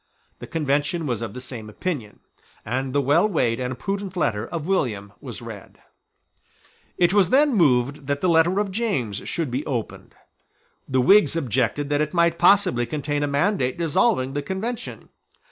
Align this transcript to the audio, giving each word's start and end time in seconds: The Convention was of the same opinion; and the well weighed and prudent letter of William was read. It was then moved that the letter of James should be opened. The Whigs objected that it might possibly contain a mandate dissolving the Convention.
The 0.39 0.47
Convention 0.47 1.05
was 1.05 1.21
of 1.21 1.35
the 1.35 1.39
same 1.39 1.69
opinion; 1.69 2.21
and 2.65 2.91
the 2.91 3.01
well 3.03 3.29
weighed 3.29 3.59
and 3.59 3.77
prudent 3.77 4.17
letter 4.17 4.47
of 4.47 4.65
William 4.65 5.13
was 5.21 5.43
read. 5.43 5.77
It 6.97 7.13
was 7.13 7.29
then 7.29 7.53
moved 7.53 8.07
that 8.07 8.19
the 8.19 8.27
letter 8.27 8.59
of 8.59 8.71
James 8.71 9.29
should 9.29 9.51
be 9.51 9.63
opened. 9.67 10.15
The 10.87 11.01
Whigs 11.01 11.35
objected 11.35 11.91
that 11.91 12.01
it 12.01 12.15
might 12.15 12.39
possibly 12.39 12.87
contain 12.87 13.21
a 13.21 13.27
mandate 13.27 13.77
dissolving 13.77 14.33
the 14.33 14.41
Convention. 14.41 15.09